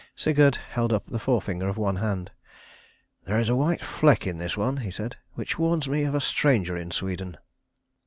[0.15, 2.31] Sigurd held up the forefinger of one hand.
[3.25, 6.21] "There is a white fleck in this one," he said, "which warns me of a
[6.21, 7.37] stranger in Sweden."